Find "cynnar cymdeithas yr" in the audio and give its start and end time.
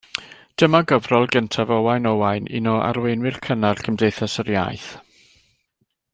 3.49-4.51